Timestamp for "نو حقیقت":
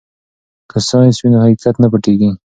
1.31-1.75